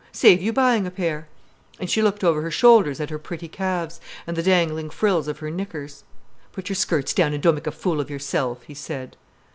Save 0.11 0.41
you 0.41 0.51
buying 0.51 0.87
a 0.87 0.89
pair." 0.89 1.27
And 1.79 1.87
she 1.87 2.01
looked 2.01 2.23
over 2.23 2.41
her 2.41 2.49
shoulders 2.49 2.99
at 2.99 3.11
her 3.11 3.19
pretty 3.19 3.47
calves, 3.47 4.01
and 4.25 4.35
the 4.35 4.41
dangling 4.41 4.89
frills 4.89 5.27
of 5.27 5.37
her 5.37 5.51
knickers. 5.51 6.03
"Put 6.53 6.69
your 6.69 6.75
skirts 6.75 7.13
down 7.13 7.33
and 7.33 7.43
don't 7.43 7.53
make 7.53 7.67
a 7.67 7.71
fool 7.71 8.01
of 8.01 8.09
yourself," 8.09 8.63
he 8.63 8.73
said. 8.73 9.15